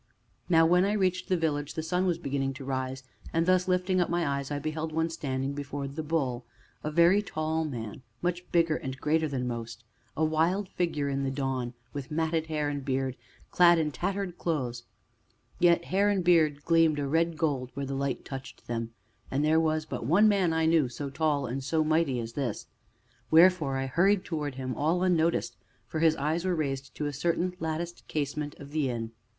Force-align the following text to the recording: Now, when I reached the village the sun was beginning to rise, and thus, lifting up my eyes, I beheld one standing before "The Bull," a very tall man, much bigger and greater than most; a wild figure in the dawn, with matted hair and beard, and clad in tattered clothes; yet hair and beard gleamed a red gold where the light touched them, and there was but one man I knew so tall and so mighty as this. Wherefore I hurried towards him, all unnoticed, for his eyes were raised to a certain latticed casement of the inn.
Now, 0.49 0.65
when 0.65 0.83
I 0.83 0.93
reached 0.93 1.29
the 1.29 1.37
village 1.37 1.75
the 1.75 1.83
sun 1.83 2.07
was 2.07 2.17
beginning 2.17 2.53
to 2.55 2.65
rise, 2.65 3.03
and 3.31 3.45
thus, 3.45 3.67
lifting 3.67 4.01
up 4.01 4.09
my 4.09 4.25
eyes, 4.25 4.49
I 4.49 4.57
beheld 4.57 4.91
one 4.91 5.11
standing 5.11 5.53
before 5.53 5.87
"The 5.87 6.01
Bull," 6.01 6.43
a 6.83 6.89
very 6.89 7.21
tall 7.21 7.65
man, 7.65 8.01
much 8.19 8.51
bigger 8.51 8.75
and 8.77 8.99
greater 8.99 9.27
than 9.27 9.47
most; 9.47 9.83
a 10.17 10.25
wild 10.25 10.69
figure 10.69 11.07
in 11.07 11.23
the 11.23 11.29
dawn, 11.29 11.75
with 11.93 12.09
matted 12.09 12.47
hair 12.47 12.67
and 12.67 12.83
beard, 12.83 13.13
and 13.43 13.51
clad 13.51 13.77
in 13.77 13.91
tattered 13.91 14.39
clothes; 14.39 14.85
yet 15.59 15.85
hair 15.85 16.09
and 16.09 16.23
beard 16.23 16.65
gleamed 16.65 16.97
a 16.97 17.05
red 17.05 17.37
gold 17.37 17.69
where 17.75 17.85
the 17.85 17.93
light 17.93 18.25
touched 18.25 18.65
them, 18.65 18.93
and 19.29 19.45
there 19.45 19.59
was 19.59 19.85
but 19.85 20.03
one 20.03 20.27
man 20.27 20.51
I 20.51 20.65
knew 20.65 20.89
so 20.89 21.11
tall 21.11 21.45
and 21.45 21.63
so 21.63 21.83
mighty 21.83 22.19
as 22.19 22.33
this. 22.33 22.65
Wherefore 23.29 23.77
I 23.77 23.85
hurried 23.85 24.25
towards 24.25 24.57
him, 24.57 24.73
all 24.73 25.03
unnoticed, 25.03 25.57
for 25.85 25.99
his 25.99 26.15
eyes 26.15 26.43
were 26.43 26.55
raised 26.55 26.95
to 26.95 27.05
a 27.05 27.13
certain 27.13 27.53
latticed 27.59 28.07
casement 28.07 28.55
of 28.55 28.71
the 28.71 28.89
inn. 28.89 29.11